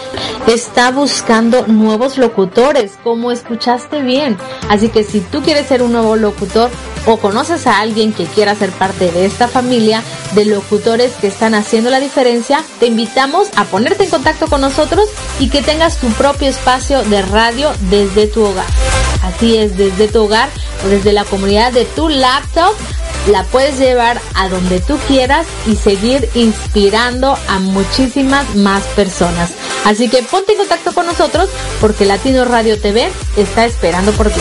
está 0.46 0.90
buscando 0.90 1.66
nuevos 1.66 2.18
locutores, 2.18 2.98
como 3.02 3.32
escuchaste 3.32 4.02
bien. 4.02 4.36
Así 4.68 4.90
que 4.90 5.02
si 5.02 5.20
tú 5.20 5.40
quieres 5.42 5.66
ser 5.66 5.82
un 5.82 5.92
nuevo 5.92 6.16
locutor 6.16 6.70
o 7.06 7.18
conoces 7.18 7.66
a 7.66 7.80
alguien 7.80 8.12
que 8.12 8.24
quiera 8.24 8.54
ser 8.54 8.70
parte 8.70 9.10
de 9.10 9.26
esta 9.26 9.48
familia 9.48 10.02
de 10.34 10.44
locutores 10.44 11.12
que 11.20 11.26
están 11.26 11.54
haciendo 11.54 11.90
la 11.90 12.00
diferencia, 12.00 12.62
te 12.80 12.86
invitamos 12.86 13.48
a 13.56 13.64
ponerte 13.64 14.04
en 14.04 14.10
contacto 14.10 14.46
con 14.46 14.60
nosotros 14.60 15.08
y 15.38 15.48
que 15.48 15.62
tengas 15.62 15.98
tu 15.98 16.08
propio 16.08 16.48
espacio 16.48 17.02
de 17.04 17.22
radio 17.22 17.72
desde 17.90 18.26
tu 18.26 18.44
hogar. 18.44 18.66
Así 19.22 19.56
es, 19.56 19.76
desde 19.76 20.08
tu 20.08 20.24
hogar 20.24 20.48
o 20.84 20.88
desde 20.88 21.12
la 21.12 21.24
comunidad 21.24 21.72
de 21.72 21.84
tu 21.84 22.08
laptop 22.08 22.74
la 23.30 23.42
puedes 23.44 23.78
llevar 23.78 24.20
a 24.34 24.48
donde 24.48 24.80
tú 24.80 24.98
quieras 25.08 25.46
y 25.66 25.76
seguir 25.76 26.28
inspirando 26.34 27.38
a 27.48 27.58
muchísimas 27.58 28.54
más 28.54 28.82
personas. 28.88 29.50
Así 29.84 30.08
que 30.08 30.22
ponte 30.22 30.52
en 30.52 30.58
contacto 30.58 30.92
con 30.92 31.06
nosotros 31.06 31.48
porque 31.80 32.04
Latino 32.04 32.44
Radio 32.44 32.78
TV 32.78 33.10
está 33.36 33.64
esperando 33.64 34.12
por 34.12 34.30
ti. 34.30 34.40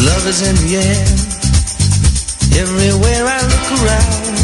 Love 0.09 0.27
is 0.27 0.41
in 0.49 0.57
the 0.65 0.77
air, 0.89 1.05
everywhere 2.63 3.25
I 3.27 3.41
look 3.53 3.69
around. 3.83 4.44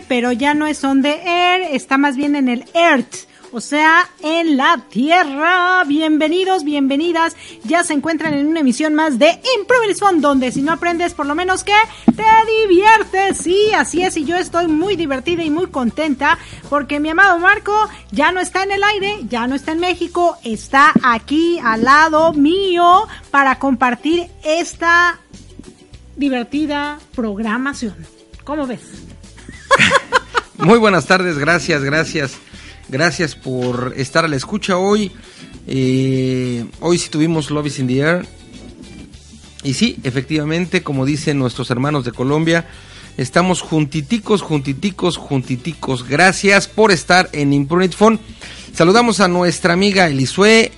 pero 0.00 0.32
ya 0.32 0.54
no 0.54 0.66
es 0.66 0.82
on 0.84 1.02
the 1.02 1.22
air, 1.24 1.62
está 1.72 1.98
más 1.98 2.16
bien 2.16 2.36
en 2.36 2.48
el 2.48 2.64
earth, 2.74 3.26
o 3.52 3.60
sea, 3.60 4.08
en 4.22 4.56
la 4.56 4.84
tierra. 4.88 5.84
Bienvenidos, 5.86 6.64
bienvenidas, 6.64 7.36
ya 7.64 7.84
se 7.84 7.94
encuentran 7.94 8.34
en 8.34 8.46
una 8.46 8.60
emisión 8.60 8.94
más 8.94 9.18
de 9.18 9.40
Fun, 9.98 10.20
donde 10.20 10.52
si 10.52 10.62
no 10.62 10.72
aprendes, 10.72 11.14
por 11.14 11.26
lo 11.26 11.34
menos 11.34 11.64
que 11.64 11.72
te 12.04 12.24
diviertes. 12.62 13.38
Sí, 13.38 13.72
así 13.74 14.02
es, 14.02 14.16
y 14.16 14.24
yo 14.24 14.36
estoy 14.36 14.66
muy 14.66 14.96
divertida 14.96 15.42
y 15.42 15.50
muy 15.50 15.68
contenta 15.68 16.38
porque 16.68 17.00
mi 17.00 17.10
amado 17.10 17.38
Marco 17.38 17.88
ya 18.10 18.32
no 18.32 18.40
está 18.40 18.64
en 18.64 18.72
el 18.72 18.82
aire, 18.82 19.20
ya 19.28 19.46
no 19.46 19.54
está 19.54 19.72
en 19.72 19.80
México, 19.80 20.36
está 20.44 20.92
aquí 21.02 21.58
al 21.62 21.84
lado 21.84 22.32
mío 22.32 23.06
para 23.30 23.58
compartir 23.58 24.28
esta 24.44 25.18
divertida 26.16 26.98
programación. 27.14 27.94
¿Cómo 28.44 28.66
ves? 28.66 29.05
Muy 30.58 30.78
buenas 30.78 31.06
tardes, 31.06 31.38
gracias, 31.38 31.82
gracias. 31.82 32.38
Gracias 32.88 33.34
por 33.34 33.94
estar 33.96 34.24
a 34.24 34.28
la 34.28 34.36
escucha 34.36 34.78
hoy. 34.78 35.10
Eh, 35.66 36.64
hoy 36.80 36.98
sí 36.98 37.08
tuvimos 37.08 37.50
Love 37.50 37.78
in 37.78 37.86
the 37.88 37.98
Air. 37.98 38.26
Y 39.64 39.74
sí, 39.74 39.98
efectivamente, 40.04 40.82
como 40.82 41.04
dicen 41.04 41.38
nuestros 41.38 41.70
hermanos 41.70 42.04
de 42.04 42.12
Colombia, 42.12 42.68
estamos 43.16 43.60
juntiticos, 43.60 44.42
juntiticos, 44.42 45.16
juntiticos. 45.16 46.08
Gracias 46.08 46.68
por 46.68 46.92
estar 46.92 47.28
en 47.32 47.52
Imprunit 47.52 47.92
Phone. 47.92 48.20
Saludamos 48.72 49.20
a 49.20 49.28
nuestra 49.28 49.72
amiga 49.72 50.06
Elisue, 50.06 50.70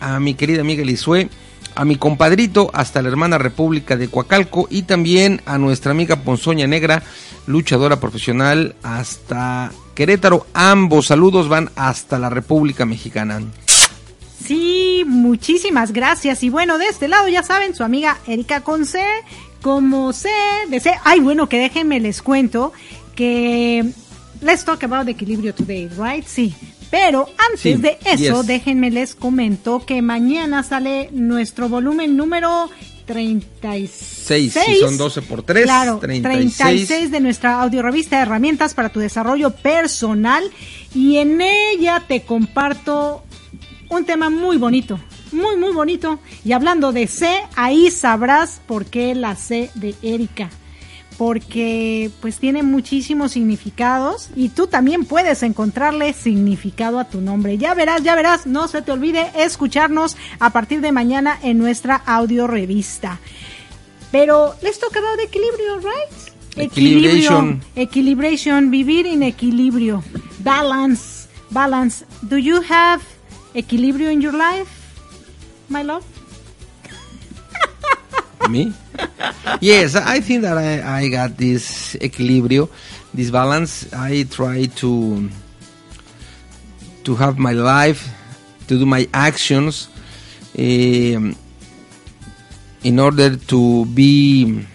a 0.00 0.18
mi 0.18 0.34
querida 0.34 0.62
amiga 0.62 0.82
Elisue, 0.82 1.28
a 1.74 1.84
mi 1.84 1.96
compadrito 1.96 2.70
hasta 2.72 3.02
la 3.02 3.08
hermana 3.08 3.38
República 3.38 3.96
de 3.96 4.08
Coacalco 4.08 4.66
y 4.70 4.82
también 4.82 5.40
a 5.46 5.58
nuestra 5.58 5.92
amiga 5.92 6.16
Ponzoña 6.16 6.66
Negra, 6.66 7.02
luchadora 7.46 8.00
profesional 8.00 8.74
hasta 8.82 9.72
Querétaro. 9.94 10.46
Ambos 10.54 11.06
saludos 11.06 11.48
van 11.48 11.70
hasta 11.76 12.18
la 12.18 12.30
República 12.30 12.84
Mexicana. 12.84 13.40
Sí, 14.44 15.04
muchísimas 15.06 15.92
gracias. 15.92 16.42
Y 16.42 16.50
bueno, 16.50 16.78
de 16.78 16.86
este 16.86 17.08
lado 17.08 17.28
ya 17.28 17.42
saben, 17.42 17.74
su 17.74 17.82
amiga 17.82 18.18
Erika 18.26 18.60
Conce, 18.60 19.04
como 19.62 20.12
sé, 20.12 20.28
de 20.68 20.80
C. 20.80 20.92
Ay, 21.04 21.20
bueno, 21.20 21.48
que 21.48 21.58
déjenme 21.58 21.98
les 22.00 22.20
cuento 22.20 22.72
que 23.14 23.84
let's 24.42 24.64
talk 24.64 24.84
about 24.84 25.08
equilibrio 25.08 25.54
today, 25.54 25.88
right? 25.96 26.26
Sí. 26.26 26.54
Pero 26.94 27.26
antes 27.50 27.60
Sí, 27.60 27.74
de 27.74 27.98
eso, 28.04 28.42
yes. 28.42 28.46
déjenme 28.46 28.88
les 28.88 29.16
comento 29.16 29.84
que 29.84 30.00
mañana 30.00 30.62
sale 30.62 31.08
nuestro 31.10 31.68
volumen 31.68 32.16
número 32.16 32.70
36. 33.06 33.90
6, 34.24 34.52
si 34.64 34.76
son 34.76 34.96
12 34.96 35.22
por 35.22 35.42
3, 35.42 35.64
Claro, 35.64 35.98
36. 35.98 36.56
36 36.86 37.10
de 37.10 37.18
nuestra 37.18 37.60
audiorevista 37.62 38.22
Herramientas 38.22 38.74
para 38.74 38.90
tu 38.90 39.00
desarrollo 39.00 39.50
personal 39.50 40.44
y 40.94 41.16
en 41.16 41.40
ella 41.40 42.04
te 42.06 42.22
comparto 42.22 43.24
un 43.90 44.04
tema 44.04 44.30
muy 44.30 44.56
bonito, 44.56 45.00
muy 45.32 45.56
muy 45.56 45.72
bonito 45.72 46.20
y 46.44 46.52
hablando 46.52 46.92
de 46.92 47.08
C, 47.08 47.28
ahí 47.56 47.90
sabrás 47.90 48.60
por 48.68 48.86
qué 48.86 49.16
la 49.16 49.34
C 49.34 49.68
de 49.74 49.96
Erika. 50.00 50.48
Porque 51.18 52.10
pues 52.20 52.38
tiene 52.38 52.62
muchísimos 52.62 53.32
significados 53.32 54.30
y 54.34 54.48
tú 54.48 54.66
también 54.66 55.04
puedes 55.04 55.42
encontrarle 55.42 56.12
significado 56.12 56.98
a 56.98 57.04
tu 57.04 57.20
nombre. 57.20 57.56
Ya 57.56 57.74
verás, 57.74 58.02
ya 58.02 58.14
verás, 58.16 58.46
no 58.46 58.66
se 58.66 58.82
te 58.82 58.90
olvide 58.90 59.30
escucharnos 59.36 60.16
a 60.40 60.50
partir 60.50 60.80
de 60.80 60.90
mañana 60.90 61.38
en 61.42 61.58
nuestra 61.58 61.96
audio 61.96 62.46
revista. 62.46 63.20
Pero 64.10 64.54
let's 64.62 64.78
talk 64.78 64.96
about 64.96 65.20
equilibrio, 65.20 65.78
right? 65.78 66.24
Equilibration. 66.56 67.60
Equilibrio, 67.74 67.82
equilibration, 67.82 68.70
vivir 68.70 69.06
en 69.06 69.22
equilibrio, 69.22 70.04
balance, 70.40 71.28
balance. 71.50 72.04
Do 72.22 72.38
you 72.38 72.62
have 72.68 73.02
equilibrio 73.54 74.10
in 74.10 74.20
your 74.20 74.34
life, 74.34 74.70
my 75.68 75.82
love? 75.82 76.04
Me? 78.50 78.72
yes, 79.60 79.96
I 79.96 80.20
think 80.20 80.42
that 80.42 80.58
I, 80.58 81.00
I 81.04 81.08
got 81.08 81.36
this 81.36 81.94
equilibrio, 81.96 82.68
this 83.12 83.30
balance. 83.30 83.92
I 83.92 84.24
try 84.24 84.66
to 84.66 85.30
to 87.04 87.14
have 87.16 87.38
my 87.38 87.52
life, 87.52 88.08
to 88.68 88.78
do 88.78 88.86
my 88.86 89.08
actions, 89.12 89.88
um, 90.58 91.36
in 92.82 92.98
order 92.98 93.36
to 93.36 93.84
be 93.86 94.66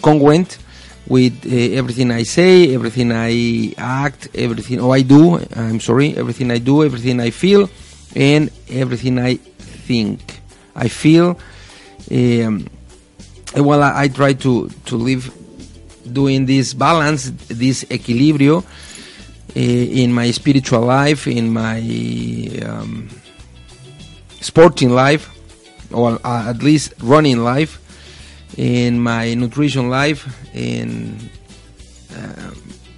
congruent 0.00 0.58
with 1.06 1.44
uh, 1.46 1.78
everything 1.78 2.10
I 2.10 2.22
say, 2.22 2.74
everything 2.74 3.12
I 3.12 3.74
act, 3.76 4.28
everything 4.34 4.80
oh 4.80 4.90
I 4.90 5.02
do. 5.02 5.38
I'm 5.54 5.80
sorry, 5.80 6.16
everything 6.16 6.50
I 6.50 6.58
do, 6.58 6.84
everything 6.84 7.20
I 7.20 7.30
feel, 7.30 7.68
and 8.14 8.50
everything 8.68 9.18
I 9.18 9.36
think. 9.36 10.40
I 10.74 10.88
feel. 10.88 11.38
Um, 12.10 12.66
well, 13.56 13.82
I, 13.82 14.04
I 14.04 14.08
try 14.08 14.32
to 14.34 14.68
to 14.86 14.96
live 14.96 15.30
doing 16.10 16.46
this 16.46 16.74
balance, 16.74 17.30
this 17.48 17.84
equilibrio 17.84 18.62
uh, 18.64 19.58
in 19.58 20.12
my 20.12 20.30
spiritual 20.30 20.80
life, 20.80 21.26
in 21.26 21.52
my 21.52 21.80
um, 22.64 23.08
sporting 24.40 24.90
life, 24.90 25.30
or 25.92 26.18
at 26.24 26.62
least 26.62 26.94
running 27.02 27.38
life, 27.38 27.78
in 28.56 28.98
my 29.00 29.34
nutrition 29.34 29.88
life, 29.88 30.26
in 30.54 31.18
uh, 32.16 32.50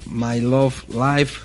my 0.06 0.38
love 0.38 0.84
life, 0.88 1.42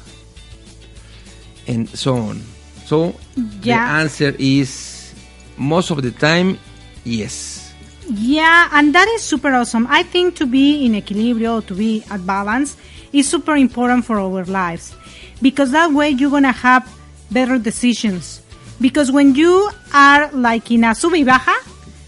and 1.67 1.89
so 1.89 2.15
on. 2.17 2.41
So 2.85 3.15
the 3.35 3.71
answer 3.73 4.35
is 4.39 5.13
most 5.57 5.91
of 5.91 6.01
the 6.01 6.11
time, 6.11 6.57
yes. 7.03 7.68
Yeah, 8.11 8.69
and 8.73 8.95
that 8.95 9.07
is 9.09 9.21
super 9.21 9.53
awesome. 9.53 9.85
I 9.87 10.01
think 10.01 10.35
to 10.37 10.47
be 10.47 10.83
in 10.85 10.93
equilibrio, 10.93 11.65
to 11.67 11.75
be 11.75 12.03
at 12.09 12.25
balance, 12.25 12.75
is 13.13 13.29
super 13.29 13.55
important 13.55 14.05
for 14.05 14.19
our 14.19 14.45
lives 14.45 14.95
because 15.41 15.71
that 15.71 15.91
way 15.91 16.09
you're 16.09 16.31
gonna 16.31 16.51
have 16.51 16.89
better 17.29 17.59
decisions. 17.59 18.41
Because 18.81 19.11
when 19.11 19.35
you 19.35 19.69
are 19.93 20.31
like 20.31 20.71
in 20.71 20.85
a 20.85 20.95
sube 20.95 21.13
y 21.13 21.23
baja, 21.23 21.53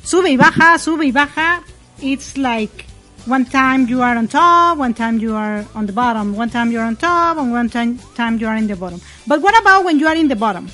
sube 0.03 0.25
y 0.25 0.37
baja, 0.37 0.79
sube 0.79 1.01
y 1.01 1.11
baja, 1.11 1.63
it's 2.01 2.35
like 2.35 2.85
one 3.27 3.45
time 3.45 3.87
you 3.87 4.01
are 4.01 4.15
on 4.15 4.27
top, 4.27 4.79
one 4.79 4.95
time 4.95 5.19
you 5.19 5.35
are 5.35 5.63
on 5.75 5.85
the 5.85 5.93
bottom, 5.93 6.35
one 6.35 6.49
time 6.49 6.71
you're 6.71 6.83
on 6.83 6.95
top, 6.95 7.37
and 7.37 7.51
one 7.51 7.69
time, 7.69 7.99
time 8.15 8.39
you 8.39 8.47
are 8.47 8.55
in 8.55 8.65
the 8.65 8.75
bottom. 8.75 8.99
But 9.27 9.41
what 9.41 9.59
about 9.61 9.85
when 9.85 9.99
you 9.99 10.07
are 10.07 10.15
in 10.15 10.27
the 10.29 10.35
bottom? 10.35 10.67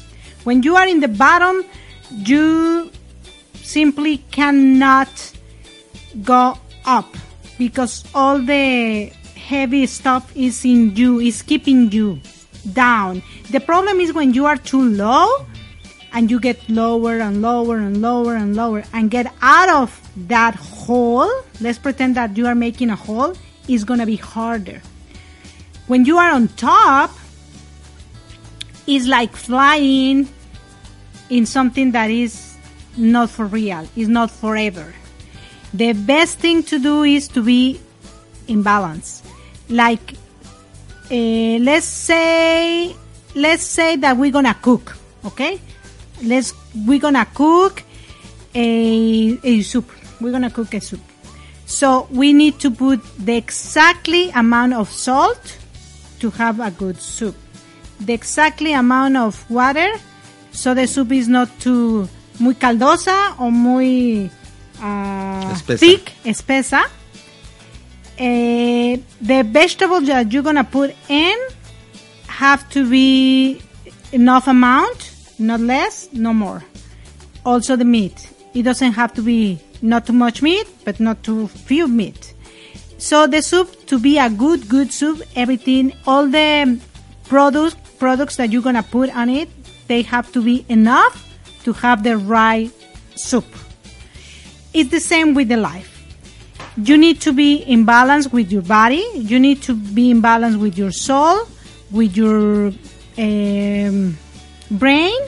When 0.46 0.64
you 0.64 0.78
are 0.78 0.88
in 0.88 1.02
the 1.02 1.10
bottom, 1.10 1.66
you 2.12 2.92
simply 3.68 4.20
cannot 4.32 5.12
go 6.24 6.58
up 6.86 7.16
because 7.58 8.06
all 8.16 8.40
the 8.40 9.12
heavy 9.36 9.86
stuff 9.86 10.32
is 10.36 10.64
in 10.64 10.96
you, 10.96 11.20
is 11.20 11.42
keeping 11.42 11.92
you 11.92 12.20
down. 12.72 13.22
The 13.52 13.60
problem 13.60 14.00
is 14.00 14.14
when 14.14 14.34
you 14.34 14.46
are 14.46 14.56
too 14.56 14.82
low 14.82 15.46
and 16.14 16.32
you 16.32 16.40
get 16.40 16.58
lower 16.70 17.20
and 17.20 17.42
lower 17.42 17.78
and 17.78 18.02
lower 18.02 18.36
and 18.36 18.56
lower 18.56 18.84
and 18.94 19.12
get 19.12 19.32
out 19.42 19.70
of 19.70 20.02
that 20.28 20.56
hole. 20.56 21.30
Let's 21.60 21.78
pretend 21.78 22.16
that 22.16 22.38
you 22.38 22.48
are 22.48 22.56
making 22.56 22.90
a 22.90 22.96
hole, 22.96 23.36
is 23.68 23.84
to 23.84 24.06
be 24.06 24.16
harder. 24.16 24.82
When 25.88 26.06
you 26.06 26.18
are 26.18 26.32
on 26.32 26.48
top, 26.50 27.12
it's 28.88 29.06
like 29.06 29.36
flying 29.36 30.30
in 31.30 31.46
something 31.46 31.92
that 31.92 32.10
is 32.10 32.47
not 32.98 33.30
for 33.30 33.46
real, 33.46 33.88
it's 33.96 34.08
not 34.08 34.32
forever. 34.32 34.94
The 35.74 35.94
best 35.94 36.40
thing 36.40 36.64
to 36.64 36.80
do 36.80 37.04
is 37.04 37.28
to 37.30 37.44
be 37.44 37.80
in 38.48 38.64
balance. 38.64 39.24
Like, 39.70 40.14
uh, 41.12 41.60
let's 41.62 41.86
say, 41.86 42.96
let's 43.36 43.64
say 43.64 43.96
that 43.98 44.18
we're 44.18 44.32
gonna 44.32 44.58
cook, 44.62 44.98
okay? 45.26 45.60
Let's 46.24 46.54
we're 46.86 47.00
gonna 47.00 47.28
cook 47.34 47.84
a 48.56 49.38
a 49.44 49.62
soup. 49.62 49.92
We're 50.20 50.32
gonna 50.32 50.50
cook 50.50 50.74
a 50.74 50.82
soup. 50.82 51.02
So 51.66 52.08
we 52.10 52.34
need 52.34 52.60
to 52.62 52.72
put 52.72 53.02
the 53.20 53.36
exactly 53.36 54.30
amount 54.30 54.74
of 54.74 54.90
salt 54.90 55.58
to 56.20 56.32
have 56.32 56.60
a 56.60 56.72
good 56.72 57.00
soup. 57.00 57.36
The 58.00 58.14
exactly 58.14 58.74
amount 58.74 59.18
of 59.18 59.50
water 59.50 59.90
so 60.58 60.74
the 60.74 60.88
soup 60.88 61.12
is 61.12 61.28
not 61.28 61.48
too 61.60 62.10
muy 62.40 62.56
caldosa 62.56 63.36
or 63.40 63.52
muy 63.52 64.30
uh, 64.82 65.52
Espesa. 65.54 65.80
thick, 65.80 66.14
espesa. 66.24 66.84
Eh, 68.18 69.00
the 69.22 69.44
vegetables 69.44 70.08
that 70.08 70.32
you're 70.32 70.44
gonna 70.44 70.64
put 70.64 70.94
in 71.08 71.38
have 72.28 72.68
to 72.70 72.90
be 72.90 73.62
enough 74.12 74.48
amount, 74.48 75.12
not 75.38 75.60
less, 75.60 76.10
no 76.14 76.34
more. 76.34 76.64
Also 77.46 77.76
the 77.76 77.86
meat. 77.86 78.30
It 78.54 78.64
doesn't 78.64 78.94
have 78.94 79.14
to 79.14 79.22
be 79.22 79.60
not 79.82 80.08
too 80.08 80.14
much 80.14 80.42
meat, 80.42 80.68
but 80.84 81.00
not 81.00 81.22
too 81.24 81.48
few 81.48 81.88
meat. 81.88 82.34
So 82.98 83.28
the 83.28 83.42
soup 83.44 83.86
to 83.88 84.00
be 84.00 84.18
a 84.18 84.30
good, 84.30 84.68
good 84.68 84.92
soup, 84.92 85.22
everything, 85.36 85.94
all 86.08 86.28
the 86.28 86.80
products, 87.30 87.76
products 88.00 88.38
that 88.38 88.52
you're 88.52 88.64
gonna 88.64 88.84
put 88.84 89.16
on 89.16 89.30
it, 89.30 89.50
they 89.88 90.02
have 90.02 90.32
to 90.32 90.42
be 90.42 90.66
enough 90.70 91.27
to 91.68 91.74
have 91.74 92.02
the 92.02 92.16
right 92.16 92.72
soup. 93.16 93.44
It's 94.74 94.90
the 94.90 95.02
same 95.02 95.34
with 95.34 95.50
the 95.50 95.58
life. 95.58 95.92
You 96.78 96.96
need 96.98 97.20
to 97.28 97.34
be 97.34 97.58
in 97.58 97.84
balance 97.84 98.32
with 98.32 98.54
your 98.54 98.62
body. 98.62 99.04
You 99.14 99.38
need 99.38 99.62
to 99.64 99.76
be 99.76 100.10
in 100.10 100.22
balance 100.22 100.56
with 100.56 100.78
your 100.78 100.92
soul, 100.92 101.44
with 101.92 102.16
your 102.16 102.72
um, 103.18 104.18
brain, 104.72 105.20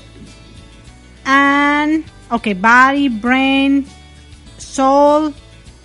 and 1.26 2.06
okay, 2.32 2.54
body, 2.54 3.10
brain, 3.10 3.86
soul, 4.60 5.34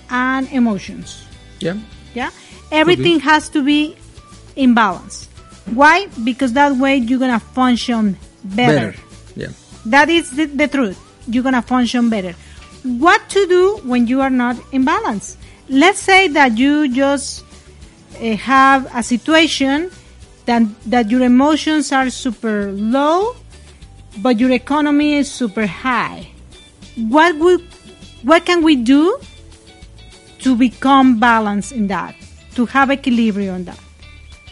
and 0.08 0.46
emotions. 0.52 1.26
Yeah. 1.58 1.78
Yeah, 2.14 2.30
everything 2.70 3.18
has 3.20 3.48
to 3.48 3.64
be 3.64 3.96
in 4.54 4.72
balance. 4.74 5.26
Why? 5.66 6.06
Because 6.22 6.52
that 6.52 6.76
way 6.76 6.94
you're 6.98 7.18
gonna 7.18 7.40
function 7.40 8.16
better. 8.44 8.92
Better. 8.92 8.94
Yeah. 9.34 9.48
That 9.86 10.08
is 10.08 10.30
the, 10.30 10.46
the 10.46 10.68
truth. 10.68 10.98
You're 11.26 11.42
gonna 11.42 11.62
function 11.62 12.10
better. 12.10 12.34
What 12.82 13.28
to 13.30 13.46
do 13.46 13.80
when 13.84 14.06
you 14.06 14.20
are 14.20 14.30
not 14.30 14.56
in 14.72 14.84
balance? 14.84 15.36
Let's 15.68 16.00
say 16.00 16.28
that 16.28 16.58
you 16.58 16.92
just 16.92 17.44
uh, 18.20 18.36
have 18.36 18.88
a 18.94 19.02
situation 19.02 19.90
that 20.46 20.62
that 20.84 21.10
your 21.10 21.22
emotions 21.22 21.92
are 21.92 22.10
super 22.10 22.72
low, 22.72 23.36
but 24.20 24.38
your 24.38 24.52
economy 24.52 25.14
is 25.14 25.30
super 25.30 25.66
high. 25.66 26.28
What 26.96 27.36
would 27.36 27.62
what 28.22 28.44
can 28.44 28.62
we 28.62 28.76
do 28.76 29.18
to 30.40 30.56
become 30.56 31.18
balanced 31.18 31.72
in 31.72 31.88
that? 31.88 32.14
To 32.56 32.66
have 32.66 32.90
equilibrium 32.90 33.56
in 33.56 33.64
that? 33.64 33.80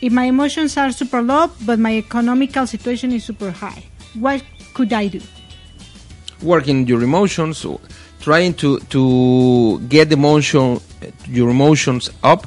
If 0.01 0.13
my 0.13 0.25
emotions 0.25 0.77
are 0.77 0.91
super 0.91 1.23
low, 1.23 1.51
but 1.65 1.79
my 1.79 1.95
economical 1.95 2.67
situation 2.67 3.13
is 3.13 3.25
super 3.25 3.51
high, 3.53 3.85
what 4.15 4.43
could 4.75 4.93
I 4.93 5.09
do? 5.09 5.21
working 6.43 6.87
your 6.87 7.03
emotions, 7.03 7.65
trying 8.21 8.55
to 8.55 8.81
to 8.91 9.81
get 9.89 10.09
the 10.09 10.17
emotion, 10.17 10.81
your 11.27 11.51
emotions 11.51 12.11
up. 12.23 12.47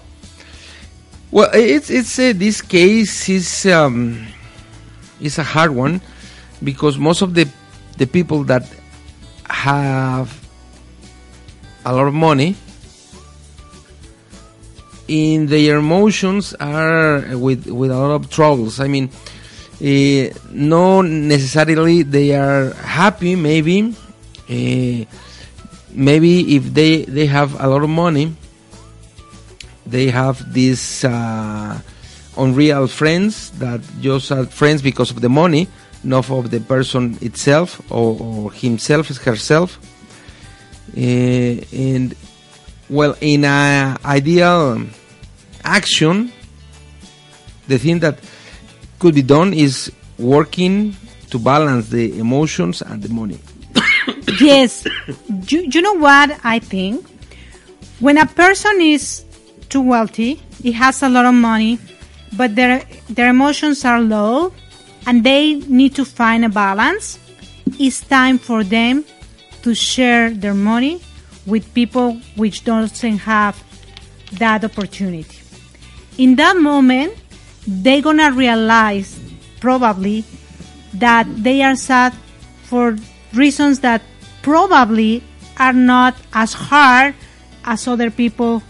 Well, 1.32 1.50
it's 1.54 1.90
it's 1.90 2.20
uh, 2.20 2.34
this 2.36 2.62
case 2.62 3.30
is 3.30 3.66
um, 3.66 4.28
is 5.20 5.38
a 5.40 5.44
hard 5.44 5.72
one 5.72 6.02
because 6.64 6.98
most 6.98 7.22
of 7.22 7.34
the 7.34 7.48
the 7.98 8.06
people 8.08 8.44
that 8.46 8.68
have 9.50 10.32
a 11.86 11.94
lot 11.94 12.08
of 12.08 12.14
money 12.14 12.56
in 15.08 15.46
their 15.48 15.78
emotions 15.78 16.54
are 16.60 17.38
with 17.38 17.68
with 17.68 17.92
a 17.92 17.98
lot 17.98 18.12
of 18.12 18.30
troubles. 18.30 18.80
I 18.80 18.88
mean, 18.88 19.10
uh, 19.82 20.30
no 20.52 21.02
necessarily 21.02 22.04
they 22.04 22.34
are 22.36 22.74
happy. 22.74 23.36
Maybe, 23.36 23.94
uh, 24.50 25.06
maybe 25.92 26.56
if 26.56 26.74
they 26.74 27.04
they 27.04 27.26
have 27.26 27.60
a 27.60 27.68
lot 27.68 27.84
of 27.84 27.90
money, 27.90 28.34
they 29.86 30.10
have 30.10 30.54
these 30.54 31.04
uh, 31.04 31.80
unreal 32.38 32.88
friends 32.88 33.52
that 33.60 33.82
just 34.00 34.32
are 34.32 34.46
friends 34.46 34.82
because 34.82 35.12
of 35.12 35.20
the 35.20 35.30
money, 35.30 35.68
not 36.04 36.30
of 36.30 36.52
the 36.52 36.60
person 36.62 37.18
itself 37.22 37.82
or, 37.92 38.18
or 38.20 38.52
himself, 38.52 39.08
herself. 39.24 39.78
Uh, 40.96 41.60
and 41.74 42.16
well, 42.90 43.16
in 43.20 43.44
a 43.44 43.98
ideal 44.06 44.86
action, 45.64 46.32
the 47.68 47.78
thing 47.78 48.00
that 48.00 48.20
could 49.06 49.14
be 49.14 49.22
done 49.22 49.54
is 49.54 49.92
working 50.18 50.96
to 51.30 51.38
balance 51.38 51.90
the 51.90 52.18
emotions 52.18 52.82
and 52.82 53.04
the 53.04 53.10
money. 53.10 53.38
yes. 54.42 54.88
You, 55.48 55.60
you 55.62 55.80
know 55.80 55.94
what 55.94 56.40
I 56.44 56.58
think? 56.58 57.06
When 58.00 58.18
a 58.18 58.26
person 58.26 58.82
is 58.82 59.24
too 59.70 59.82
wealthy, 59.82 60.42
he 60.64 60.72
has 60.72 61.04
a 61.04 61.10
lot 61.10 61.26
of 61.26 61.36
money, 61.36 61.78
but 62.36 62.56
their 62.56 62.82
their 63.08 63.30
emotions 63.30 63.86
are 63.86 64.02
low 64.02 64.52
and 65.06 65.24
they 65.24 65.54
need 65.54 65.94
to 65.96 66.04
find 66.04 66.44
a 66.44 66.50
balance, 66.50 67.20
it's 67.78 68.02
time 68.02 68.40
for 68.40 68.64
them 68.64 69.06
to 69.62 69.76
share 69.76 70.32
their 70.32 70.56
money 70.56 71.00
with 71.46 71.72
people 71.76 72.14
which 72.38 72.64
doesn't 72.64 73.20
have 73.20 73.54
that 74.40 74.64
opportunity. 74.64 75.38
In 76.18 76.38
that 76.38 76.58
moment, 76.58 77.14
they're 77.68 78.02
gonna 78.02 78.32
realize 78.32 79.20
probably 79.60 80.24
that 80.94 81.28
they 81.44 81.62
are 81.62 81.76
sad 81.76 82.14
for 82.64 82.98
reasons 83.34 83.80
that 83.80 84.02
probably 84.42 85.24
are 85.58 85.74
not 85.74 86.16
as 86.34 86.54
hard 86.54 87.16
as 87.64 87.88
other 87.88 88.10
people 88.10 88.62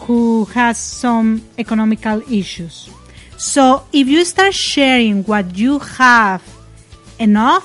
who 0.00 0.44
has 0.46 0.78
some 0.78 1.42
economical 1.58 2.22
issues. 2.30 2.90
So 3.36 3.86
if 3.92 4.06
you 4.08 4.24
start 4.24 4.54
sharing 4.54 5.24
what 5.24 5.56
you 5.56 5.78
have 5.78 6.42
enough 7.18 7.64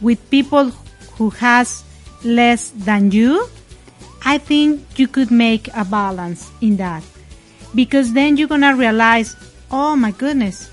with 0.00 0.18
people 0.30 0.70
who 1.16 1.30
has 1.30 1.82
less 2.22 2.70
than 2.70 3.10
you, 3.10 3.48
I 4.24 4.38
think 4.38 4.98
you 4.98 5.08
could 5.08 5.30
make 5.30 5.68
a 5.74 5.84
balance 5.84 6.50
in 6.60 6.76
that. 6.76 7.02
Because 7.74 8.12
then 8.12 8.36
you're 8.36 8.48
gonna 8.48 8.76
realize, 8.76 9.36
oh 9.70 9.96
my 9.96 10.10
goodness, 10.10 10.70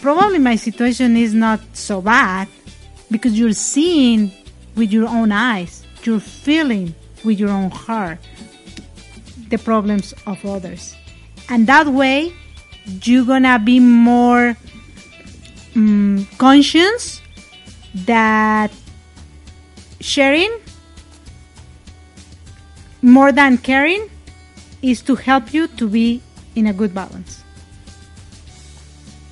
probably 0.00 0.38
my 0.38 0.56
situation 0.56 1.16
is 1.16 1.34
not 1.34 1.60
so 1.72 2.00
bad 2.00 2.48
because 3.10 3.38
you're 3.38 3.52
seeing 3.52 4.32
with 4.76 4.92
your 4.92 5.08
own 5.08 5.32
eyes, 5.32 5.84
you're 6.04 6.20
feeling 6.20 6.94
with 7.24 7.38
your 7.38 7.50
own 7.50 7.70
heart 7.70 8.18
the 9.50 9.58
problems 9.58 10.14
of 10.26 10.44
others. 10.46 10.96
And 11.48 11.66
that 11.66 11.86
way, 11.88 12.32
you're 13.02 13.24
gonna 13.24 13.58
be 13.58 13.80
more 13.80 14.56
mm, 15.74 16.38
conscious 16.38 17.20
that 18.06 18.70
sharing 20.00 20.50
more 23.02 23.32
than 23.32 23.58
caring 23.58 24.08
is 24.82 25.02
to 25.02 25.14
help 25.14 25.52
you 25.52 25.66
to 25.66 25.88
be 25.88 26.22
in 26.54 26.66
a 26.66 26.72
good 26.72 26.94
balance. 26.94 27.39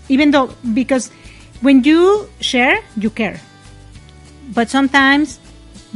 Even 0.09 0.31
though, 0.31 0.51
because 0.75 1.11
when 1.61 1.85
you 1.85 2.29
share, 2.41 2.81
you 2.97 3.11
care. 3.11 3.41
But 4.55 4.71
sometimes 4.71 5.39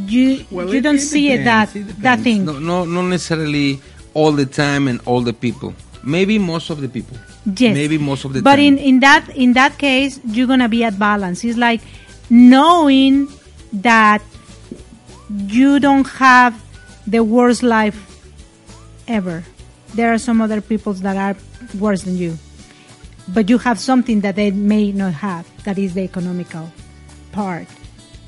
you 0.06 0.44
you 0.50 0.80
don't 0.80 0.98
see 0.98 1.30
it 1.32 1.44
that 1.44 1.74
it 1.74 2.00
that 2.02 2.20
thing. 2.20 2.44
No, 2.44 2.58
no, 2.58 2.84
not 2.84 3.02
necessarily 3.02 3.80
all 4.14 4.32
the 4.32 4.46
time 4.46 4.88
and 4.88 5.00
all 5.06 5.20
the 5.20 5.32
people. 5.32 5.74
Maybe 6.04 6.38
most 6.38 6.70
of 6.70 6.80
the 6.80 6.88
people. 6.88 7.16
Yes. 7.56 7.74
Maybe 7.74 7.98
most 7.98 8.24
of 8.24 8.32
the 8.32 8.42
but 8.42 8.56
time. 8.56 8.64
in 8.64 8.78
in 8.78 9.00
that 9.00 9.28
in 9.34 9.52
that 9.54 9.78
case, 9.78 10.20
you're 10.24 10.46
gonna 10.46 10.68
be 10.68 10.84
at 10.84 10.98
balance. 10.98 11.44
It's 11.44 11.58
like 11.58 11.80
knowing 12.28 13.28
that 13.72 14.22
you 15.28 15.80
don't 15.80 16.06
have 16.08 16.60
the 17.06 17.24
worst 17.24 17.62
life 17.62 17.96
ever. 19.08 19.44
There 19.94 20.12
are 20.12 20.18
some 20.18 20.40
other 20.40 20.60
people 20.60 20.92
that 20.94 21.16
are 21.16 21.36
worse 21.78 22.02
than 22.02 22.16
you, 22.16 22.38
but 23.28 23.48
you 23.48 23.58
have 23.58 23.78
something 23.78 24.20
that 24.20 24.36
they 24.36 24.50
may 24.50 24.92
not 24.92 25.14
have. 25.14 25.46
That 25.64 25.78
is 25.78 25.94
the 25.94 26.02
economical 26.02 26.70
part, 27.32 27.66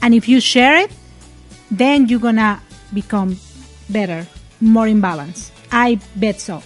and 0.02 0.14
if 0.14 0.28
you 0.28 0.40
share 0.40 0.76
it, 0.76 0.92
then 1.70 2.08
you're 2.08 2.20
gonna 2.20 2.60
become 2.92 3.38
better, 3.90 4.26
more 4.60 4.86
in 4.86 5.00
balance. 5.00 5.50
I 5.72 5.98
bet 6.16 6.40
so. 6.40 6.62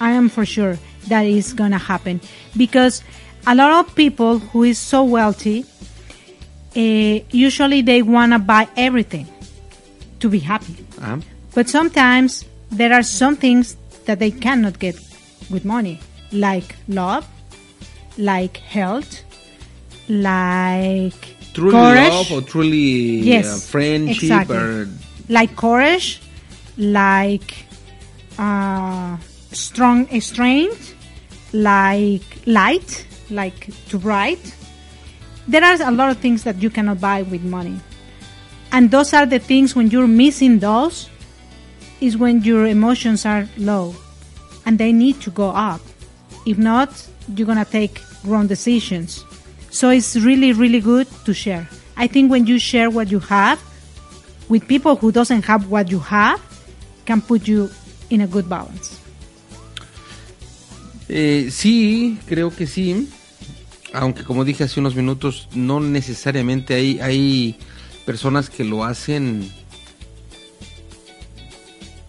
I 0.00 0.12
am 0.12 0.28
for 0.28 0.44
sure 0.46 0.78
that 1.08 1.24
is 1.26 1.52
gonna 1.52 1.78
happen 1.78 2.20
because 2.56 3.02
a 3.46 3.54
lot 3.54 3.72
of 3.86 3.94
people 3.94 4.38
who 4.38 4.64
is 4.64 4.78
so 4.78 5.02
wealthy, 5.04 5.64
uh, 6.76 7.24
usually 7.30 7.82
they 7.82 8.02
wanna 8.02 8.38
buy 8.38 8.68
everything 8.76 9.26
to 10.20 10.28
be 10.28 10.38
happy. 10.38 10.76
Ah, 11.00 11.18
But 11.54 11.68
sometimes 11.68 12.44
there 12.70 12.92
are 12.92 13.02
some 13.02 13.36
things 13.36 13.76
that 14.04 14.18
they 14.18 14.30
cannot 14.30 14.78
get 14.78 14.96
with 15.50 15.64
money, 15.64 16.00
like 16.32 16.76
love, 16.88 17.26
like 18.18 18.56
health, 18.58 19.22
like 20.08 21.36
truly 21.54 21.72
courage. 21.72 22.08
love 22.10 22.32
or 22.32 22.40
truly 22.42 23.18
Yes, 23.20 23.46
uh, 23.46 23.70
friendship 23.70 24.22
exactly. 24.22 24.56
or 24.56 24.88
like 25.28 25.56
courage, 25.56 26.20
like 26.76 27.66
uh, 28.38 29.16
strong 29.52 30.08
strength, 30.20 30.94
like 31.52 32.22
light, 32.46 33.06
like 33.30 33.70
to 33.88 33.98
write. 33.98 34.54
There 35.48 35.62
are 35.64 35.80
a 35.80 35.90
lot 35.92 36.10
of 36.10 36.18
things 36.18 36.42
that 36.44 36.60
you 36.60 36.70
cannot 36.70 37.00
buy 37.00 37.22
with 37.22 37.42
money, 37.42 37.78
and 38.72 38.90
those 38.90 39.14
are 39.14 39.26
the 39.26 39.38
things 39.38 39.76
when 39.76 39.90
you're 39.90 40.08
missing 40.08 40.58
those, 40.58 41.08
is 42.00 42.16
when 42.16 42.42
your 42.42 42.66
emotions 42.66 43.24
are 43.24 43.48
low, 43.56 43.94
and 44.66 44.76
they 44.78 44.92
need 44.92 45.20
to 45.22 45.30
go 45.30 45.50
up. 45.50 45.80
If 46.46 46.58
not, 46.58 46.90
you're 47.34 47.46
gonna 47.46 47.64
take 47.64 48.00
wrong 48.24 48.46
decisions. 48.46 49.24
So 49.70 49.90
it's 49.90 50.16
really, 50.16 50.52
really 50.52 50.80
good 50.80 51.06
to 51.24 51.34
share. 51.34 51.68
I 51.96 52.06
think 52.06 52.30
when 52.30 52.46
you 52.46 52.58
share 52.58 52.88
what 52.88 53.10
you 53.10 53.20
have, 53.20 53.58
with 54.48 54.66
people 54.66 54.96
who 54.96 55.10
doesn't 55.12 55.44
have 55.44 55.68
what 55.68 55.90
you 55.90 55.98
have 55.98 56.40
can 57.04 57.20
put 57.20 57.48
you 57.48 57.68
in 58.10 58.20
a 58.20 58.26
good 58.26 58.48
balance. 58.48 59.00
Eh, 61.08 61.48
sí, 61.50 62.18
creo 62.26 62.50
que 62.50 62.66
sí. 62.66 63.08
Aunque 63.92 64.24
como 64.24 64.44
dije 64.44 64.64
hace 64.64 64.80
unos 64.80 64.94
minutos, 64.94 65.48
no 65.54 65.80
necesariamente 65.80 66.74
hay, 66.74 67.00
hay 67.00 67.58
personas 68.04 68.50
que 68.50 68.64
lo 68.64 68.84
hacen 68.84 69.50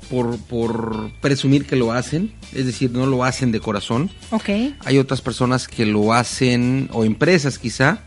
por, 0.09 0.37
por 0.39 1.11
presumir 1.21 1.65
que 1.65 1.75
lo 1.75 1.91
hacen, 1.91 2.33
es 2.53 2.65
decir, 2.65 2.91
no 2.91 3.05
lo 3.05 3.23
hacen 3.23 3.51
de 3.51 3.59
corazón. 3.59 4.09
Ok. 4.31 4.49
Hay 4.85 4.97
otras 4.97 5.21
personas 5.21 5.67
que 5.67 5.85
lo 5.85 6.13
hacen, 6.13 6.89
o 6.93 7.03
empresas 7.03 7.59
quizá, 7.59 7.99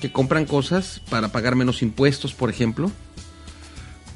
que 0.00 0.10
compran 0.10 0.46
cosas 0.46 1.00
para 1.10 1.28
pagar 1.28 1.54
menos 1.56 1.82
impuestos, 1.82 2.32
por 2.34 2.50
ejemplo. 2.50 2.90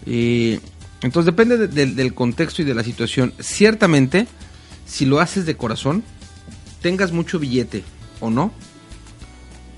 Eh, 0.07 0.61
entonces 1.03 1.27
depende 1.27 1.57
de- 1.59 1.69
de- 1.69 1.87
del 1.95 2.15
contexto 2.15 2.63
y 2.63 2.65
de 2.65 2.75
la 2.75 2.83
situación. 2.85 3.33
Ciertamente, 3.39 4.27
si 4.87 5.05
lo 5.05 5.21
haces 5.21 5.47
de 5.47 5.57
corazón, 5.57 6.03
tengas 6.83 7.13
mucho 7.13 7.39
billete 7.39 7.85
o 8.21 8.31
no, 8.31 8.53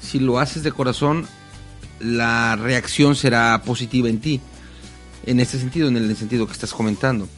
si 0.00 0.18
lo 0.20 0.38
haces 0.38 0.62
de 0.62 0.72
corazón, 0.72 1.26
la 2.00 2.56
reacción 2.56 3.16
será 3.16 3.60
positiva 3.64 4.08
en 4.08 4.20
ti. 4.20 4.40
En 5.28 5.40
este 5.40 5.58
sentido, 5.58 5.88
en 5.88 5.96
el 5.98 6.16
sentido 6.16 6.46
que 6.46 6.54
estás 6.54 6.72
comentando. 6.72 7.28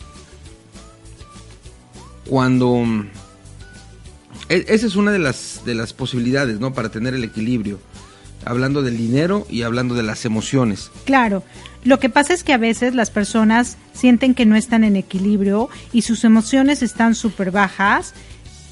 Cuando 2.29 2.85
e- 4.49 4.65
esa 4.69 4.87
es 4.87 4.95
una 4.95 5.11
de 5.11 5.19
las, 5.19 5.63
de 5.65 5.75
las 5.75 5.93
posibilidades, 5.93 6.61
¿no? 6.61 6.73
Para 6.73 6.91
tener 6.91 7.15
el 7.15 7.25
equilibrio. 7.25 7.81
Hablando 8.45 8.83
del 8.83 8.97
dinero 8.97 9.45
y 9.51 9.63
hablando 9.63 9.97
de 9.97 10.05
las 10.05 10.25
emociones. 10.25 10.93
Claro. 11.05 11.43
Lo 11.83 11.99
que 11.99 12.11
pasa 12.11 12.33
es 12.33 12.45
que 12.45 12.53
a 12.53 12.59
veces 12.59 12.95
las 12.95 13.11
personas 13.11 13.77
sienten 13.93 14.35
que 14.35 14.47
no 14.47 14.55
están 14.55 14.85
en 14.85 14.95
equilibrio 14.95 15.69
y 15.93 16.03
sus 16.03 16.23
emociones 16.23 16.83
están 16.83 17.17
súper 17.17 17.51
bajas, 17.51 18.15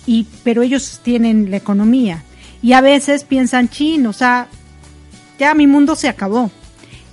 y, 0.07 0.29
pero 0.45 0.63
ellos 0.63 1.01
tienen 1.03 1.51
la 1.51 1.57
economía. 1.57 2.23
Y 2.63 2.73
a 2.73 2.81
veces 2.81 3.25
piensan, 3.25 3.69
chin, 3.69 4.07
o 4.07 4.13
sea, 4.13 4.47
ya 5.41 5.55
mi 5.55 5.67
mundo 5.67 5.97
se 5.97 6.09
acabó. 6.09 6.53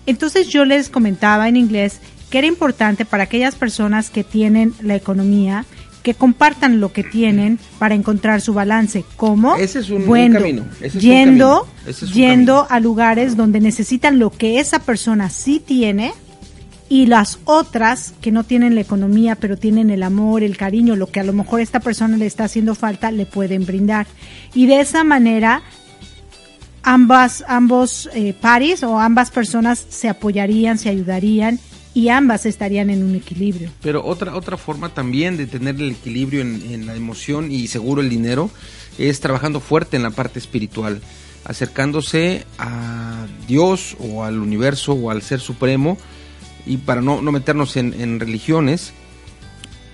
Entonces 0.06 0.48
yo 0.50 0.66
les 0.66 0.90
comentaba 0.90 1.48
en 1.48 1.58
inglés 1.58 2.00
que 2.30 2.40
era 2.40 2.48
importante 2.48 3.06
para 3.06 3.24
aquellas 3.24 3.56
personas 3.56 4.10
que 4.10 4.24
tienen 4.24 4.74
la 4.82 4.96
economía 4.96 5.66
que 6.04 6.14
compartan 6.14 6.80
lo 6.80 6.94
que 6.94 7.04
tienen 7.04 7.58
para 7.80 7.96
encontrar 7.96 8.40
su 8.40 8.54
balance. 8.54 9.04
¿Cómo? 9.16 9.56
Ese 9.56 9.80
es 9.80 9.90
un- 9.90 10.04
un 10.04 10.06
Bueno, 10.06 10.38
camino, 10.40 10.66
ese 10.80 10.88
es 10.88 10.96
un 10.96 11.02
yendo, 11.02 11.48
camino, 11.62 11.82
ese 11.90 12.06
es 12.06 12.12
un 12.12 12.14
yendo 12.18 12.68
a 12.70 12.80
lugares 12.80 13.36
donde 13.36 13.60
necesitan 13.60 14.20
lo 14.20 14.30
que 14.30 14.60
esa 14.60 14.78
persona 14.80 15.32
sí 15.32 15.60
tiene 15.66 16.14
y 16.90 17.08
las 17.08 17.40
otras 17.46 18.14
que 18.22 18.32
no 18.32 18.44
tienen 18.44 18.76
la 18.76 18.82
economía 18.82 19.34
pero 19.36 19.58
tienen 19.58 19.90
el 19.90 20.04
amor, 20.04 20.44
el 20.44 20.58
cariño, 20.58 20.96
lo 20.96 21.08
que 21.08 21.20
a 21.22 21.24
lo 21.24 21.34
mejor 21.34 21.60
esta 21.60 21.80
persona 21.80 22.18
le 22.18 22.28
está 22.28 22.44
haciendo 22.44 22.76
falta, 22.76 23.10
le 23.10 23.26
pueden 23.26 23.66
brindar. 23.66 24.06
Y 24.54 24.68
de 24.68 24.82
esa 24.82 25.04
manera 25.04 25.64
ambas 26.86 27.44
ambos 27.48 28.10
eh, 28.14 28.34
pares 28.40 28.84
o 28.84 29.00
ambas 29.00 29.32
personas 29.32 29.86
se 29.90 30.08
apoyarían, 30.08 30.78
se 30.78 30.90
ayudarían 30.90 31.60
y 31.94 32.10
ambas 32.10 32.46
estarían 32.46 32.90
en 32.90 33.04
un 33.04 33.16
equilibrio. 33.16 33.72
Pero 33.82 34.06
otra, 34.06 34.36
otra 34.36 34.56
forma 34.56 34.90
también 34.90 35.36
de 35.36 35.48
tener 35.48 35.76
el 35.76 35.92
equilibrio 35.92 36.42
en, 36.42 36.62
en 36.72 36.86
la 36.86 36.96
emoción 36.96 37.52
y 37.52 37.68
seguro 37.68 38.02
el 38.02 38.10
dinero 38.10 38.50
es 38.98 39.20
trabajando 39.20 39.60
fuerte 39.60 39.98
en 39.98 40.04
la 40.04 40.12
parte 40.12 40.40
espiritual, 40.40 41.02
acercándose 41.44 42.46
a 42.58 43.26
Dios 43.48 43.98
o 44.00 44.24
al 44.24 44.40
universo 44.40 44.94
o 44.94 45.12
al 45.12 45.22
ser 45.22 45.40
supremo 45.40 45.98
y 46.66 46.78
para 46.78 47.02
no, 47.02 47.22
no 47.22 47.32
meternos 47.32 47.78
en, 47.78 48.20
religiones, 48.20 48.94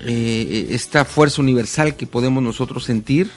eh, 0.06 0.68
esta 0.72 1.06
fuerza 1.06 1.42
universal 1.42 1.96
que 1.96 2.08
podemos 2.08 2.42
nosotros 2.42 2.86
sentir, 2.86 3.30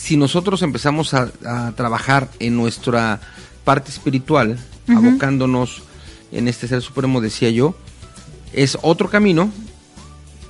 si 0.00 0.16
nosotros 0.16 0.62
empezamos 0.62 1.12
a, 1.12 1.30
a 1.44 1.72
trabajar 1.72 2.30
en 2.38 2.56
nuestra 2.56 3.20
parte 3.64 3.90
espiritual, 3.90 4.58
abocándonos 4.88 5.82
en 6.32 6.48
este 6.48 6.66
ser 6.66 6.80
supremo, 6.80 7.20
decía 7.20 7.50
yo, 7.50 7.74
es 8.52 8.78
otro 8.80 9.10
camino 9.10 9.50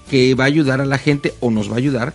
que 0.09 0.35
va 0.35 0.45
a 0.45 0.47
ayudar 0.47 0.81
a 0.81 0.87
la 0.87 0.99
gente 0.99 1.35
o 1.41 1.51
nos 1.51 1.69
va 1.69 1.75
a 1.75 1.79
ayudar 1.79 2.15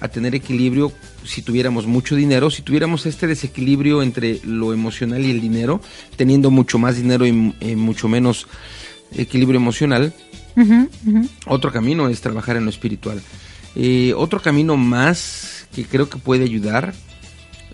a 0.00 0.08
tener 0.08 0.34
equilibrio 0.34 0.92
si 1.24 1.42
tuviéramos 1.42 1.86
mucho 1.86 2.14
dinero, 2.14 2.50
si 2.50 2.62
tuviéramos 2.62 3.04
este 3.04 3.26
desequilibrio 3.26 4.02
entre 4.02 4.40
lo 4.44 4.72
emocional 4.72 5.24
y 5.24 5.30
el 5.30 5.40
dinero, 5.40 5.80
teniendo 6.16 6.52
mucho 6.52 6.78
más 6.78 6.96
dinero 6.96 7.26
y 7.26 7.54
eh, 7.60 7.74
mucho 7.74 8.08
menos 8.08 8.46
equilibrio 9.12 9.58
emocional, 9.58 10.14
otro 11.46 11.72
camino 11.72 12.08
es 12.08 12.20
trabajar 12.20 12.56
en 12.56 12.64
lo 12.64 12.70
espiritual. 12.70 13.20
Eh, 13.74 14.14
otro 14.16 14.40
camino 14.40 14.76
más 14.76 15.55
que 15.74 15.84
creo 15.84 16.08
que 16.08 16.18
puede 16.18 16.44
ayudar 16.44 16.94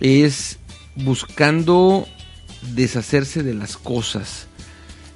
es 0.00 0.58
buscando 0.96 2.06
deshacerse 2.74 3.42
de 3.42 3.54
las 3.54 3.76
cosas. 3.76 4.46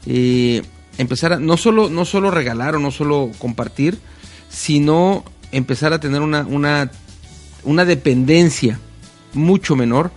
Eh, 0.06 0.62
empezar 0.98 1.32
a 1.34 1.40
no 1.40 1.56
solo, 1.56 1.90
no 1.90 2.04
solo 2.04 2.30
regalar 2.30 2.76
o 2.76 2.80
no 2.80 2.90
solo 2.90 3.30
compartir, 3.38 3.98
sino 4.48 5.24
empezar 5.52 5.92
a 5.92 6.00
tener 6.00 6.22
una, 6.22 6.42
una, 6.42 6.90
una 7.64 7.84
dependencia 7.84 8.78
mucho 9.32 9.76
menor 9.76 10.10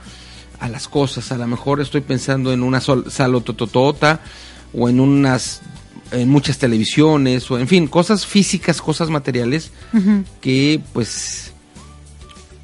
a 0.60 0.70
las 0.70 0.88
cosas. 0.88 1.32
A 1.32 1.38
lo 1.38 1.48
mejor 1.48 1.82
estoy 1.82 2.02
pensando 2.02 2.54
en 2.54 2.64
una 2.64 2.82
sol, 2.82 3.06
salotototota 3.10 4.22
o 4.74 4.90
en 4.90 5.00
unas 5.00 5.62
en 6.12 6.28
muchas 6.30 6.58
televisiones 6.58 7.50
o 7.52 7.60
en 7.60 7.68
fin, 7.68 7.88
cosas 7.88 8.26
físicas, 8.26 8.82
cosas 8.82 9.10
materiales 9.10 9.72
que 10.42 10.82
pues 10.94 11.54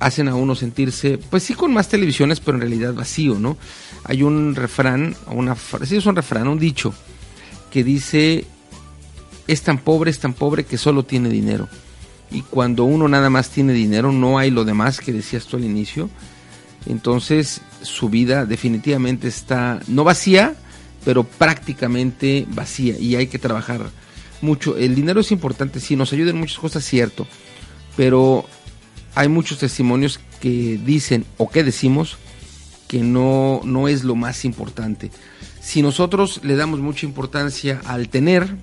hacen 0.06 0.28
a 0.28 0.36
uno 0.36 0.54
sentirse, 0.54 1.18
pues 1.18 1.42
sí 1.42 1.56
con 1.56 1.74
más 1.74 1.90
televisiones, 1.90 2.40
pero 2.40 2.58
en 2.58 2.62
realidad 2.62 2.94
vacío, 2.94 3.40
¿no? 3.40 3.58
Hay 4.04 4.22
un 4.22 4.54
refrán, 4.54 5.16
una, 5.32 5.54
un 5.56 6.16
refrán, 6.16 6.48
un 6.48 6.60
dicho, 6.60 6.94
que 7.72 7.84
dice, 7.84 8.46
es 9.48 9.64
tan 9.64 9.80
pobre, 9.80 10.12
es 10.12 10.20
tan 10.20 10.34
pobre 10.34 10.64
que 10.64 10.78
solo 10.78 11.04
tiene 11.04 11.30
dinero. 11.30 11.68
Y 12.30 12.44
cuando 12.44 12.84
uno 12.84 13.08
nada 13.08 13.32
más 13.32 13.50
tiene 13.50 13.74
dinero, 13.74 14.12
no 14.12 14.38
hay 14.38 14.52
lo 14.52 14.64
demás 14.64 15.00
que 15.00 15.12
decías 15.12 15.48
tú 15.48 15.58
al 15.58 15.66
inicio, 15.66 16.08
entonces 16.86 17.62
su 17.82 18.08
vida 18.10 18.46
definitivamente 18.46 19.28
está, 19.28 19.80
no 19.88 20.04
vacía, 20.04 20.54
pero 21.04 21.24
prácticamente 21.24 22.46
vacía 22.50 22.96
y 23.00 23.16
hay 23.16 23.26
que 23.26 23.40
trabajar 23.40 23.90
mucho. 24.42 24.78
El 24.78 24.94
dinero 24.94 25.22
es 25.22 25.32
importante, 25.32 25.80
sí, 25.80 25.96
nos 25.96 26.14
ayuda 26.14 26.30
en 26.30 26.38
muchas 26.38 26.60
cosas, 26.60 26.86
cierto, 26.86 27.26
pero 27.98 28.46
hay 29.16 29.30
muchos 29.30 29.58
testimonios 29.60 30.20
que 30.42 30.78
dicen 30.84 31.26
o 31.38 31.50
que 31.50 31.64
decimos 31.64 32.18
que 32.88 33.00
no, 33.00 33.62
no 33.64 33.88
es 33.88 34.04
lo 34.04 34.16
más 34.16 34.46
importante. 34.46 35.10
Si 35.62 35.82
nosotros 35.82 36.42
le 36.44 36.56
damos 36.56 36.80
mucha 36.80 37.06
importancia 37.08 37.82
al 37.86 38.10
tener, 38.10 38.56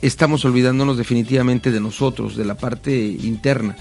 estamos 0.00 0.44
olvidándonos 0.44 0.96
definitivamente 0.96 1.70
de 1.70 1.80
nosotros, 1.80 2.36
de 2.36 2.44
la 2.44 2.56
parte 2.56 3.04
interna. 3.04 3.76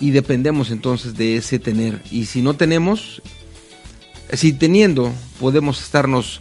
Y 0.00 0.10
dependemos 0.10 0.70
entonces 0.70 1.14
de 1.16 1.36
ese 1.36 1.58
tener. 1.58 2.02
Y 2.10 2.26
si 2.26 2.40
no 2.42 2.54
tenemos, 2.54 3.20
si 4.32 4.52
teniendo 4.52 5.12
podemos 5.40 5.80
estarnos, 5.82 6.40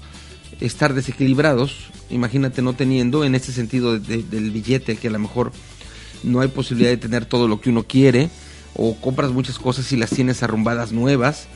estar 0.59 0.93
desequilibrados, 0.93 1.87
imagínate 2.09 2.61
no 2.61 2.73
teniendo, 2.73 3.23
en 3.25 3.35
este 3.35 3.51
sentido 3.51 3.97
de- 3.99 4.17
de- 4.17 4.23
del 4.23 4.51
billete, 4.51 4.95
que 4.97 5.07
a 5.07 5.11
lo 5.11 5.19
mejor 5.19 5.51
no 6.23 6.41
hay 6.41 6.47
posibilidad 6.47 6.89
de 6.91 6.97
tener 6.97 7.25
todo 7.25 7.47
lo 7.47 7.61
que 7.61 7.69
uno 7.69 7.83
quiere, 7.83 8.29
o 8.75 8.95
compras 8.95 9.31
muchas 9.31 9.57
cosas 9.57 9.91
y 9.91 9.97
las 9.97 10.09
tienes 10.09 10.43
arrumbadas 10.43 10.91
nuevas, 10.91 11.47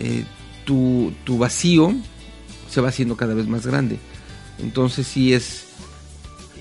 eh, 0.00 0.24
tu, 0.64 1.12
tu 1.24 1.38
vacío 1.38 1.94
se 2.70 2.80
va 2.80 2.88
haciendo 2.88 3.16
cada 3.16 3.34
vez 3.34 3.46
más 3.46 3.66
grande. 3.66 3.98
Entonces 4.58 5.06
sí 5.06 5.32
es, 5.32 5.64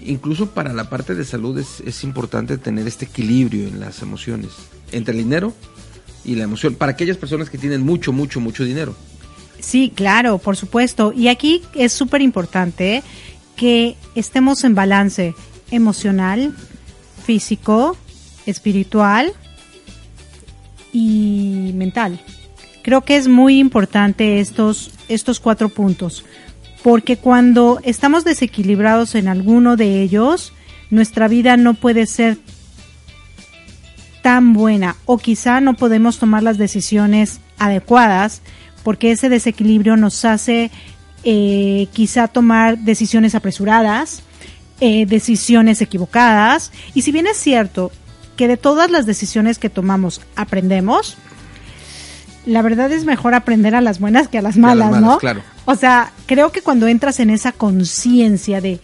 incluso 0.06 0.52
para 0.52 0.74
la 0.74 0.90
parte 0.90 1.16
de 1.16 1.26
salud 1.26 1.58
es, 1.58 1.82
es 1.86 2.04
importante 2.04 2.58
tener 2.58 2.88
este 2.88 3.06
equilibrio 3.06 3.68
en 3.68 3.80
las 3.80 4.02
emociones, 4.02 4.52
entre 4.92 5.14
el 5.14 5.24
dinero 5.24 5.54
y 6.24 6.36
la 6.36 6.44
emoción, 6.44 6.76
para 6.76 6.92
aquellas 6.92 7.18
personas 7.18 7.50
que 7.50 7.58
tienen 7.58 7.82
mucho, 7.82 8.12
mucho, 8.12 8.40
mucho 8.40 8.64
dinero. 8.64 8.96
Sí, 9.60 9.92
claro, 9.96 10.38
por 10.40 10.58
supuesto. 10.58 11.14
Y 11.14 11.28
aquí 11.28 11.62
es 11.76 11.94
súper 11.94 12.22
importante 12.22 13.04
que 13.56 13.96
estemos 14.16 14.64
en 14.64 14.76
balance 14.76 15.36
emocional, 15.70 16.56
físico, 17.22 17.98
espiritual 18.46 19.34
y 20.92 21.72
mental. 21.76 22.20
Creo 22.84 23.02
que 23.02 23.16
es 23.16 23.28
muy 23.28 23.60
importante 23.60 24.40
estos, 24.40 24.92
estos 25.08 25.40
cuatro 25.40 25.70
puntos, 25.70 26.26
porque 26.84 27.18
cuando 27.18 27.80
estamos 27.84 28.24
desequilibrados 28.24 29.16
en 29.16 29.28
alguno 29.28 29.78
de 29.78 30.02
ellos, 30.02 30.52
nuestra 30.90 31.28
vida 31.28 31.58
no 31.58 31.76
puede 31.76 32.06
ser 32.08 32.38
tan 34.22 34.54
buena 34.54 34.96
o 35.06 35.18
quizá 35.18 35.62
no 35.62 35.76
podemos 35.76 36.20
tomar 36.20 36.44
las 36.44 36.58
decisiones 36.58 37.40
adecuadas 37.58 38.42
porque 38.84 39.12
ese 39.12 39.30
desequilibrio 39.30 39.98
nos 39.98 40.26
hace 40.26 40.72
eh, 41.24 41.88
quizá 41.94 42.28
tomar 42.28 42.80
decisiones 42.80 43.36
apresuradas, 43.36 44.24
eh, 44.82 45.06
decisiones 45.06 45.82
equivocadas 45.82 46.72
y 46.94 47.04
si 47.04 47.12
bien 47.12 47.28
es 47.28 47.38
cierto 47.38 47.92
que 48.36 48.48
de 48.48 48.58
todas 48.58 48.92
las 48.92 49.06
decisiones 49.06 49.60
que 49.60 49.70
tomamos 49.70 50.22
aprendemos, 50.36 51.18
la 52.46 52.62
verdad 52.62 52.92
es 52.92 53.06
mejor 53.06 53.34
aprender 53.34 53.76
a 53.76 53.82
las 53.82 54.00
buenas 54.00 54.28
que 54.28 54.40
a 54.40 54.42
las 54.42 54.56
Que 54.56 54.62
a 54.62 54.76
las 54.76 54.78
malas, 54.78 55.02
¿no? 55.02 55.18
claro. 55.20 55.42
O 55.66 55.76
sea, 55.76 56.12
creo 56.26 56.52
que 56.52 56.62
cuando 56.62 56.88
entras 56.88 57.20
en 57.20 57.30
esa 57.30 57.52
conciencia 57.52 58.62
de 58.62 58.80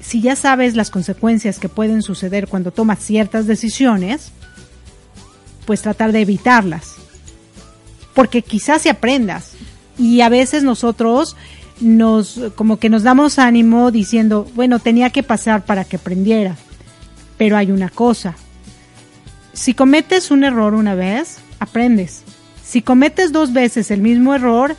si 0.00 0.20
ya 0.20 0.34
sabes 0.34 0.74
las 0.74 0.90
consecuencias 0.90 1.58
que 1.58 1.68
pueden 1.68 2.02
suceder 2.02 2.48
cuando 2.48 2.72
tomas 2.72 2.98
ciertas 2.98 3.46
decisiones, 3.46 4.32
pues 5.66 5.82
tratar 5.82 6.12
de 6.12 6.22
evitarlas. 6.22 6.94
Porque 8.14 8.42
quizás 8.42 8.82
si 8.82 8.88
aprendas. 8.88 9.52
Y 9.98 10.22
a 10.22 10.28
veces 10.28 10.62
nosotros 10.62 11.36
nos, 11.80 12.40
como 12.54 12.78
que 12.78 12.88
nos 12.88 13.02
damos 13.02 13.38
ánimo 13.38 13.90
diciendo, 13.90 14.46
bueno, 14.54 14.78
tenía 14.78 15.10
que 15.10 15.22
pasar 15.22 15.64
para 15.64 15.84
que 15.84 15.96
aprendiera. 15.96 16.56
Pero 17.38 17.56
hay 17.56 17.70
una 17.70 17.88
cosa. 17.88 18.36
Si 19.52 19.74
cometes 19.74 20.30
un 20.30 20.44
error 20.44 20.74
una 20.74 20.94
vez, 20.94 21.38
aprendes. 21.58 22.22
Si 22.64 22.82
cometes 22.82 23.32
dos 23.32 23.52
veces 23.52 23.90
el 23.90 24.00
mismo 24.00 24.34
error, 24.34 24.76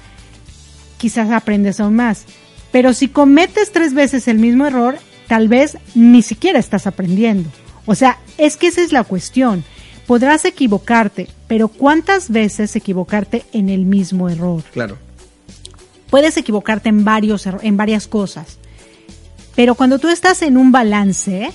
quizás 0.97 1.31
aprendes 1.31 1.79
aún 1.79 1.95
más. 1.95 2.25
Pero 2.71 2.93
si 2.93 3.07
cometes 3.07 3.71
tres 3.71 3.93
veces 3.93 4.27
el 4.27 4.37
mismo 4.37 4.65
error, 4.65 4.97
tal 5.27 5.47
vez 5.47 5.77
ni 5.95 6.21
siquiera 6.21 6.59
estás 6.59 6.87
aprendiendo. 6.87 7.49
O 7.85 7.95
sea, 7.95 8.19
es 8.37 8.57
que 8.57 8.67
esa 8.67 8.81
es 8.81 8.91
la 8.91 9.03
cuestión. 9.03 9.63
Podrás 10.07 10.45
equivocarte, 10.45 11.27
pero 11.47 11.67
¿cuántas 11.67 12.29
veces 12.29 12.75
equivocarte 12.75 13.43
en 13.51 13.69
el 13.69 13.85
mismo 13.85 14.29
error? 14.29 14.63
Claro. 14.71 14.97
Puedes 16.11 16.37
equivocarte 16.37 16.89
en 16.89 17.03
varios 17.03 17.47
en 17.47 17.77
varias 17.77 18.05
cosas. 18.07 18.59
Pero 19.55 19.73
cuando 19.73 19.97
tú 19.97 20.09
estás 20.09 20.43
en 20.43 20.57
un 20.57 20.71
balance, 20.71 21.51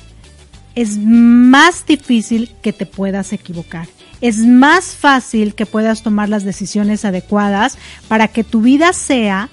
es 0.75 0.99
más 0.99 1.87
difícil 1.87 2.51
que 2.63 2.73
te 2.73 2.87
puedas 2.87 3.33
equivocar. 3.33 3.87
Es 4.21 4.39
más 4.39 4.87
fácil 4.97 5.55
que 5.55 5.67
puedas 5.67 6.03
tomar 6.03 6.29
las 6.29 6.43
decisiones 6.45 7.05
adecuadas 7.05 7.79
para 8.09 8.29
que 8.29 8.43
tu 8.45 8.63
vida 8.63 8.93
sea 8.93 9.51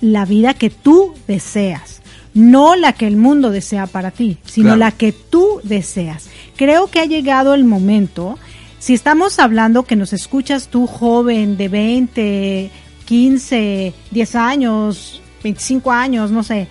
la 0.00 0.24
vida 0.24 0.54
que 0.54 0.70
tú 0.70 1.14
deseas. 1.26 2.00
No 2.34 2.76
la 2.76 2.92
que 2.92 3.06
el 3.08 3.16
mundo 3.16 3.50
desea 3.50 3.86
para 3.86 4.12
ti, 4.12 4.38
sino 4.44 4.68
Claro. 4.68 4.78
la 4.78 4.92
que 4.92 5.12
tú 5.12 5.60
deseas. 5.64 6.28
Creo 6.56 6.86
que 6.88 7.00
ha 7.00 7.04
llegado 7.06 7.54
el 7.54 7.64
momento, 7.64 8.38
si 8.78 8.94
estamos 8.94 9.40
hablando 9.40 9.82
que 9.84 9.96
nos 9.96 10.12
escuchas 10.12 10.68
tú 10.68 10.86
joven 10.86 11.56
de 11.56 11.68
20, 11.68 12.70
15, 13.08 13.94
10 14.10 14.34
años, 14.34 15.22
25 15.42 15.90
años, 15.90 16.30
no 16.30 16.42
sé, 16.42 16.68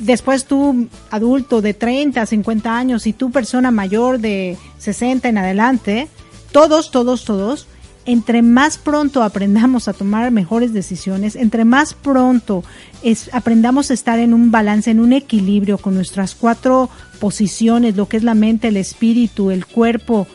después 0.00 0.46
tú 0.46 0.88
adulto 1.10 1.60
de 1.60 1.74
30, 1.74 2.24
50 2.24 2.78
años 2.78 3.06
y 3.06 3.12
tú 3.12 3.30
persona 3.30 3.70
mayor 3.70 4.18
de 4.18 4.56
60 4.78 5.28
en 5.28 5.36
adelante, 5.36 6.08
todos, 6.50 6.90
todos, 6.90 7.26
todos, 7.26 7.66
entre 8.06 8.40
más 8.40 8.78
pronto 8.78 9.22
aprendamos 9.22 9.86
a 9.86 9.92
tomar 9.92 10.30
mejores 10.30 10.72
decisiones, 10.72 11.36
entre 11.36 11.66
más 11.66 11.92
pronto 11.92 12.64
es, 13.02 13.28
aprendamos 13.34 13.90
a 13.90 13.94
estar 13.94 14.18
en 14.18 14.32
un 14.32 14.50
balance, 14.50 14.90
en 14.90 14.98
un 14.98 15.12
equilibrio 15.12 15.76
con 15.76 15.94
nuestras 15.94 16.34
cuatro 16.34 16.88
posiciones, 17.20 17.96
lo 17.96 18.08
que 18.08 18.16
es 18.16 18.22
la 18.22 18.34
mente, 18.34 18.68
el 18.68 18.78
espíritu, 18.78 19.50
el 19.50 19.66
cuerpo 19.66 20.26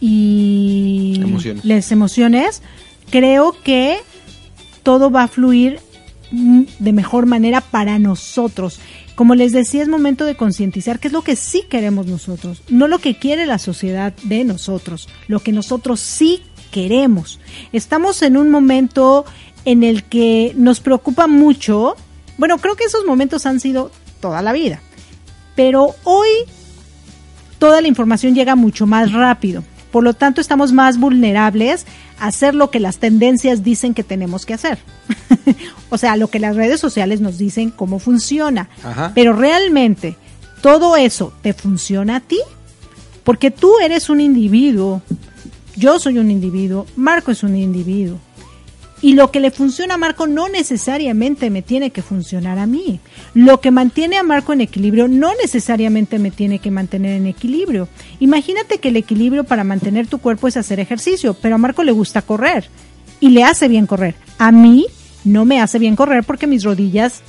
y 0.00 1.20
Emociones. 1.20 1.66
las 1.66 1.92
emociones, 1.92 2.62
creo 3.10 3.54
que 3.62 3.98
todo 4.82 5.10
va 5.10 5.24
a 5.24 5.28
fluir 5.28 5.80
mm, 6.30 6.62
de 6.78 6.92
mejor 6.92 7.26
manera 7.26 7.60
para 7.60 7.98
nosotros. 7.98 8.80
Como 9.14 9.34
les 9.34 9.52
decía, 9.52 9.82
es 9.82 9.88
momento 9.88 10.24
de 10.24 10.36
concientizar 10.36 10.98
qué 10.98 11.08
es 11.08 11.12
lo 11.12 11.22
que 11.22 11.36
sí 11.36 11.64
queremos 11.68 12.06
nosotros, 12.06 12.62
no 12.68 12.88
lo 12.88 12.98
que 12.98 13.18
quiere 13.18 13.46
la 13.46 13.58
sociedad 13.58 14.14
de 14.22 14.44
nosotros, 14.44 15.08
lo 15.28 15.40
que 15.40 15.52
nosotros 15.52 16.00
sí 16.00 16.42
queremos. 16.70 17.38
Estamos 17.72 18.22
en 18.22 18.36
un 18.36 18.50
momento 18.50 19.26
en 19.64 19.84
el 19.84 20.04
que 20.04 20.52
nos 20.56 20.80
preocupa 20.80 21.26
mucho, 21.26 21.96
bueno, 22.38 22.58
creo 22.58 22.76
que 22.76 22.84
esos 22.84 23.04
momentos 23.04 23.44
han 23.44 23.60
sido 23.60 23.90
toda 24.20 24.40
la 24.40 24.52
vida, 24.52 24.80
pero 25.54 25.94
hoy 26.04 26.28
toda 27.58 27.82
la 27.82 27.88
información 27.88 28.34
llega 28.34 28.56
mucho 28.56 28.86
más 28.86 29.12
rápido. 29.12 29.62
Por 29.90 30.04
lo 30.04 30.14
tanto, 30.14 30.40
estamos 30.40 30.72
más 30.72 30.98
vulnerables 30.98 31.86
a 32.18 32.26
hacer 32.28 32.54
lo 32.54 32.70
que 32.70 32.80
las 32.80 32.98
tendencias 32.98 33.64
dicen 33.64 33.94
que 33.94 34.04
tenemos 34.04 34.46
que 34.46 34.54
hacer. 34.54 34.78
o 35.90 35.98
sea, 35.98 36.16
lo 36.16 36.28
que 36.28 36.38
las 36.38 36.56
redes 36.56 36.80
sociales 36.80 37.20
nos 37.20 37.38
dicen 37.38 37.70
cómo 37.70 37.98
funciona. 37.98 38.68
Ajá. 38.84 39.12
Pero 39.14 39.32
realmente, 39.32 40.16
¿todo 40.62 40.96
eso 40.96 41.32
te 41.42 41.52
funciona 41.52 42.16
a 42.16 42.20
ti? 42.20 42.40
Porque 43.24 43.50
tú 43.50 43.78
eres 43.82 44.10
un 44.10 44.20
individuo, 44.20 45.02
yo 45.76 45.98
soy 45.98 46.18
un 46.18 46.30
individuo, 46.30 46.86
Marco 46.96 47.30
es 47.30 47.42
un 47.42 47.56
individuo. 47.56 48.18
Y 49.02 49.14
lo 49.14 49.30
que 49.30 49.40
le 49.40 49.50
funciona 49.50 49.94
a 49.94 49.98
Marco 49.98 50.26
no 50.26 50.48
necesariamente 50.48 51.48
me 51.48 51.62
tiene 51.62 51.90
que 51.90 52.02
funcionar 52.02 52.58
a 52.58 52.66
mí. 52.66 53.00
Lo 53.32 53.60
que 53.60 53.70
mantiene 53.70 54.18
a 54.18 54.22
Marco 54.22 54.52
en 54.52 54.60
equilibrio 54.60 55.08
no 55.08 55.32
necesariamente 55.40 56.18
me 56.18 56.30
tiene 56.30 56.58
que 56.58 56.70
mantener 56.70 57.12
en 57.16 57.26
equilibrio. 57.26 57.88
Imagínate 58.18 58.78
que 58.78 58.88
el 58.88 58.96
equilibrio 58.96 59.44
para 59.44 59.64
mantener 59.64 60.06
tu 60.06 60.18
cuerpo 60.18 60.48
es 60.48 60.58
hacer 60.58 60.80
ejercicio, 60.80 61.34
pero 61.34 61.54
a 61.54 61.58
Marco 61.58 61.82
le 61.82 61.92
gusta 61.92 62.20
correr 62.20 62.68
y 63.20 63.30
le 63.30 63.44
hace 63.44 63.68
bien 63.68 63.86
correr. 63.86 64.16
A 64.38 64.52
mí 64.52 64.86
no 65.24 65.46
me 65.46 65.60
hace 65.60 65.78
bien 65.78 65.96
correr 65.96 66.24
porque 66.24 66.46
mis 66.46 66.64
rodillas 66.64 67.22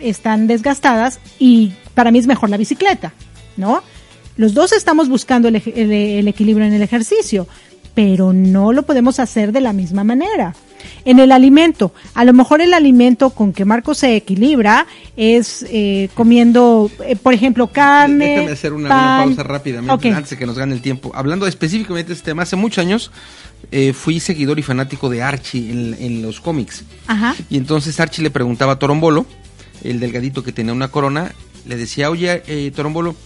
están 0.00 0.46
desgastadas 0.46 1.18
y 1.38 1.72
para 1.94 2.12
mí 2.12 2.18
es 2.20 2.28
mejor 2.28 2.50
la 2.50 2.56
bicicleta, 2.56 3.12
¿no? 3.56 3.82
Los 4.36 4.54
dos 4.54 4.72
estamos 4.72 5.08
buscando 5.08 5.48
el, 5.48 5.56
el 5.56 6.28
equilibrio 6.28 6.64
en 6.64 6.74
el 6.74 6.82
ejercicio, 6.82 7.48
pero 7.94 8.32
no 8.32 8.72
lo 8.72 8.84
podemos 8.84 9.18
hacer 9.18 9.50
de 9.50 9.60
la 9.60 9.72
misma 9.72 10.04
manera. 10.04 10.54
En 11.08 11.18
el 11.20 11.32
alimento, 11.32 11.94
a 12.12 12.22
lo 12.26 12.34
mejor 12.34 12.60
el 12.60 12.74
alimento 12.74 13.30
con 13.30 13.54
que 13.54 13.64
Marco 13.64 13.94
se 13.94 14.14
equilibra 14.14 14.86
es 15.16 15.64
eh, 15.70 16.10
comiendo, 16.12 16.90
eh, 17.02 17.16
por 17.16 17.32
ejemplo, 17.32 17.68
carne. 17.68 18.28
Déjame 18.28 18.50
hacer 18.52 18.74
una, 18.74 18.90
pausa 18.90 19.42
rápidamente 19.42 19.90
Ok. 19.90 20.14
antes 20.14 20.32
de 20.32 20.36
que 20.36 20.44
nos 20.44 20.58
gane 20.58 20.74
el 20.74 20.82
tiempo. 20.82 21.10
Hablando 21.14 21.46
específicamente 21.46 22.08
de 22.08 22.14
este 22.14 22.26
tema, 22.26 22.42
hace 22.42 22.56
muchos 22.56 22.84
años 22.84 23.10
eh, 23.72 23.94
fui 23.94 24.20
seguidor 24.20 24.58
y 24.58 24.62
fanático 24.62 25.08
de 25.08 25.22
Archie 25.22 25.70
en, 25.70 25.96
en 25.98 26.20
los 26.20 26.42
cómics. 26.42 26.84
Ajá. 27.06 27.34
Y 27.48 27.56
entonces 27.56 27.98
Archie 28.00 28.22
le 28.22 28.30
preguntaba 28.30 28.74
a 28.74 28.78
Torombolo, 28.78 29.24
el 29.84 30.00
delgadito 30.00 30.44
que 30.44 30.52
tenía 30.52 30.74
una 30.74 30.88
corona, 30.88 31.32
le 31.66 31.76
decía, 31.76 32.10
oye, 32.10 32.42
eh, 32.46 32.70
Torombolo, 32.76 33.16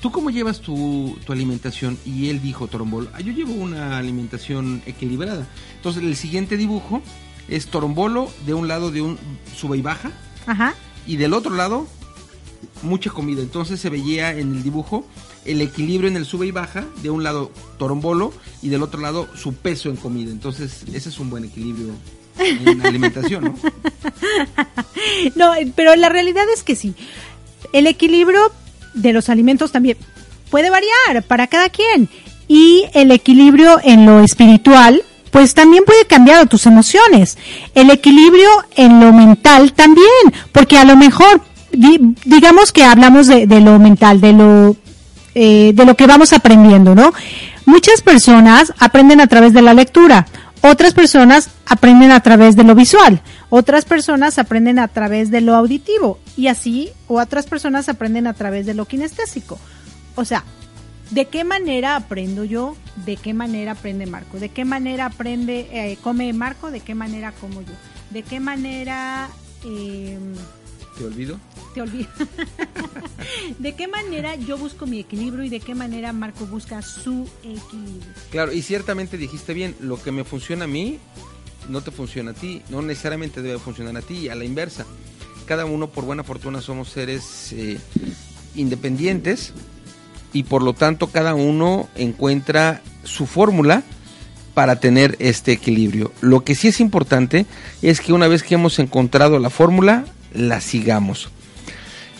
¿tú 0.00 0.10
cómo 0.10 0.30
llevas 0.30 0.60
tu, 0.60 1.18
tu 1.24 1.32
alimentación? 1.32 1.98
Y 2.04 2.28
él 2.28 2.40
dijo, 2.42 2.66
Torombolo, 2.66 3.10
"Ah, 3.14 3.20
yo 3.20 3.32
llevo 3.32 3.52
una 3.54 3.98
alimentación 3.98 4.82
equilibrada. 4.86 5.46
Entonces 5.76 6.02
el 6.02 6.16
siguiente 6.16 6.56
dibujo 6.56 7.02
es 7.48 7.66
Torombolo 7.66 8.30
de 8.46 8.54
un 8.54 8.68
lado 8.68 8.90
de 8.90 9.02
un 9.02 9.18
sube 9.56 9.76
y 9.78 9.82
baja 9.82 10.10
Ajá. 10.46 10.74
y 11.06 11.16
del 11.16 11.32
otro 11.34 11.54
lado 11.54 11.86
mucha 12.82 13.10
comida. 13.10 13.42
Entonces 13.42 13.80
se 13.80 13.90
veía 13.90 14.30
en 14.32 14.54
el 14.56 14.62
dibujo 14.62 15.06
el 15.46 15.62
equilibrio 15.62 16.08
en 16.08 16.16
el 16.16 16.26
sube 16.26 16.46
y 16.46 16.50
baja, 16.50 16.84
de 17.02 17.08
un 17.10 17.22
lado 17.24 17.50
Torombolo 17.78 18.32
y 18.62 18.68
del 18.68 18.82
otro 18.82 19.00
lado 19.00 19.26
su 19.34 19.54
peso 19.54 19.88
en 19.88 19.96
comida. 19.96 20.30
Entonces 20.30 20.84
ese 20.92 21.08
es 21.08 21.18
un 21.18 21.30
buen 21.30 21.44
equilibrio 21.44 21.94
en 22.38 22.78
la 22.78 22.84
alimentación, 22.88 23.44
¿no? 23.44 23.54
No, 25.34 25.52
pero 25.74 25.96
la 25.96 26.08
realidad 26.08 26.44
es 26.54 26.62
que 26.62 26.76
sí. 26.76 26.94
El 27.72 27.86
equilibrio 27.86 28.52
de 28.94 29.12
los 29.12 29.28
alimentos 29.28 29.72
también 29.72 29.96
puede 30.50 30.70
variar 30.70 31.22
para 31.26 31.46
cada 31.46 31.68
quien. 31.68 32.08
Y 32.48 32.84
el 32.94 33.10
equilibrio 33.12 33.78
en 33.84 34.06
lo 34.06 34.20
espiritual, 34.20 35.02
pues 35.30 35.54
también 35.54 35.84
puede 35.84 36.04
cambiar 36.06 36.48
tus 36.48 36.66
emociones. 36.66 37.38
El 37.74 37.90
equilibrio 37.90 38.48
en 38.74 38.98
lo 38.98 39.12
mental 39.12 39.72
también, 39.72 40.06
porque 40.50 40.76
a 40.76 40.84
lo 40.84 40.96
mejor, 40.96 41.40
di- 41.70 42.14
digamos 42.24 42.72
que 42.72 42.82
hablamos 42.84 43.28
de, 43.28 43.46
de 43.46 43.60
lo 43.60 43.78
mental, 43.78 44.20
de 44.20 44.32
lo, 44.32 44.76
eh, 45.36 45.70
de 45.72 45.84
lo 45.84 45.96
que 45.96 46.08
vamos 46.08 46.32
aprendiendo, 46.32 46.96
¿no? 46.96 47.12
Muchas 47.66 48.02
personas 48.02 48.72
aprenden 48.80 49.20
a 49.20 49.28
través 49.28 49.52
de 49.52 49.62
la 49.62 49.74
lectura, 49.74 50.26
otras 50.62 50.92
personas 50.92 51.50
aprenden 51.66 52.10
a 52.10 52.18
través 52.20 52.56
de 52.56 52.64
lo 52.64 52.74
visual, 52.74 53.22
otras 53.50 53.84
personas 53.84 54.38
aprenden 54.38 54.78
a 54.78 54.88
través 54.88 55.30
de 55.30 55.40
lo 55.40 55.54
auditivo 55.54 56.18
y 56.36 56.46
así, 56.46 56.90
o 57.08 57.20
otras 57.20 57.46
personas 57.46 57.88
aprenden 57.88 58.26
a 58.26 58.34
través 58.34 58.64
de 58.64 58.74
lo 58.74 58.86
kinestésico. 58.86 59.58
O 60.14 60.24
sea, 60.24 60.44
¿de 61.10 61.26
qué 61.26 61.42
manera 61.42 61.96
aprendo 61.96 62.44
yo? 62.44 62.76
¿De 63.04 63.16
qué 63.16 63.34
manera 63.34 63.72
aprende 63.72 64.06
Marco? 64.06 64.38
¿De 64.38 64.50
qué 64.50 64.64
manera 64.64 65.06
aprende, 65.06 65.68
eh, 65.72 65.98
come 66.02 66.32
Marco? 66.32 66.70
¿De 66.70 66.80
qué 66.80 66.94
manera 66.94 67.32
como 67.32 67.60
yo? 67.60 67.72
¿De 68.10 68.22
qué 68.22 68.38
manera 68.38 69.28
eh, 69.64 70.18
¿Te 70.96 71.04
olvido? 71.04 71.40
te 71.74 71.82
olvido? 71.82 72.08
¿De 73.58 73.74
qué 73.74 73.88
manera 73.88 74.34
yo 74.36 74.58
busco 74.58 74.86
mi 74.86 75.00
equilibrio 75.00 75.44
y 75.44 75.48
de 75.48 75.60
qué 75.60 75.74
manera 75.74 76.12
Marco 76.12 76.46
busca 76.46 76.82
su 76.82 77.28
equilibrio? 77.42 78.12
Claro, 78.30 78.52
y 78.52 78.62
ciertamente 78.62 79.16
dijiste 79.16 79.54
bien, 79.54 79.74
lo 79.80 80.00
que 80.00 80.12
me 80.12 80.24
funciona 80.24 80.64
a 80.64 80.68
mí 80.68 80.98
no 81.68 81.80
te 81.80 81.90
funciona 81.90 82.32
a 82.32 82.34
ti, 82.34 82.62
no 82.68 82.82
necesariamente 82.82 83.42
debe 83.42 83.58
funcionar 83.58 83.96
a 83.96 84.02
ti, 84.02 84.28
a 84.28 84.34
la 84.34 84.44
inversa. 84.44 84.86
Cada 85.46 85.64
uno, 85.64 85.88
por 85.88 86.04
buena 86.04 86.24
fortuna, 86.24 86.60
somos 86.60 86.88
seres 86.88 87.52
eh, 87.52 87.78
independientes 88.54 89.52
y 90.32 90.44
por 90.44 90.62
lo 90.62 90.74
tanto 90.74 91.08
cada 91.08 91.34
uno 91.34 91.88
encuentra 91.96 92.82
su 93.04 93.26
fórmula 93.26 93.82
para 94.54 94.80
tener 94.80 95.16
este 95.18 95.52
equilibrio. 95.52 96.12
Lo 96.20 96.44
que 96.44 96.54
sí 96.54 96.68
es 96.68 96.80
importante 96.80 97.46
es 97.82 98.00
que 98.00 98.12
una 98.12 98.28
vez 98.28 98.42
que 98.42 98.54
hemos 98.54 98.78
encontrado 98.78 99.38
la 99.38 99.50
fórmula, 99.50 100.04
la 100.32 100.60
sigamos. 100.60 101.30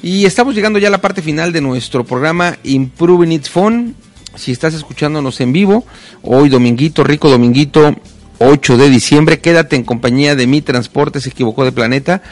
Y 0.02 0.24
estamos 0.24 0.54
llegando 0.54 0.78
ya 0.78 0.88
a 0.88 0.90
la 0.90 1.02
parte 1.02 1.22
final 1.22 1.52
de 1.52 1.60
nuestro 1.60 2.04
programa 2.04 2.58
Improving 2.62 3.32
It's 3.32 3.50
Fun. 3.50 3.94
Si 4.34 4.52
estás 4.52 4.72
escuchándonos 4.74 5.40
en 5.40 5.52
vivo, 5.52 5.84
hoy 6.22 6.48
dominguito, 6.48 7.04
rico 7.04 7.28
dominguito, 7.28 7.96
8 8.42 8.78
de 8.78 8.88
diciembre, 8.88 9.38
quédate 9.38 9.76
en 9.76 9.84
compañía 9.84 10.34
de 10.34 10.46
Mi 10.46 10.62
Transporte 10.62 11.20
se 11.20 11.28
equivocó 11.28 11.64
de 11.64 11.72
planeta. 11.72 12.22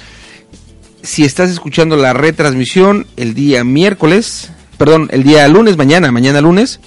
Si 1.02 1.22
estás 1.22 1.50
escuchando 1.50 1.96
la 1.96 2.14
retransmisión 2.14 3.06
el 3.18 3.34
día 3.34 3.62
miércoles, 3.62 4.50
perdón, 4.78 5.08
el 5.12 5.22
día 5.22 5.46
lunes, 5.48 5.76
mañana, 5.76 6.10
mañana 6.10 6.40
lunes, 6.40 6.80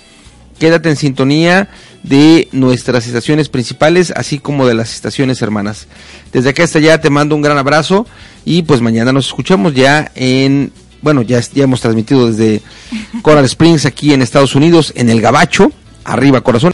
quédate 0.57 0.89
en 0.89 0.95
sintonía 0.95 1.69
de 2.01 2.47
nuestras 2.51 3.05
estaciones 3.05 3.47
principales, 3.47 4.11
así 4.15 4.39
como 4.39 4.65
de 4.65 4.73
las 4.73 4.95
estaciones 4.95 5.39
hermanas. 5.43 5.87
Desde 6.33 6.49
acá 6.49 6.63
hasta 6.63 6.79
allá 6.79 6.99
te 6.99 7.11
mando 7.11 7.35
un 7.35 7.43
gran 7.43 7.59
abrazo 7.59 8.07
y 8.43 8.63
pues 8.63 8.81
mañana 8.81 9.13
nos 9.13 9.27
escuchamos 9.27 9.75
ya 9.75 10.11
en, 10.15 10.71
bueno, 11.03 11.21
ya, 11.21 11.39
ya 11.53 11.65
hemos 11.65 11.79
transmitido 11.79 12.31
desde 12.31 12.63
Coral 13.21 13.45
Springs 13.45 13.85
aquí 13.85 14.13
en 14.13 14.23
Estados 14.23 14.55
Unidos, 14.55 14.93
en 14.95 15.09
el 15.09 15.21
Gabacho, 15.21 15.71
arriba 16.05 16.41
corazón. 16.41 16.73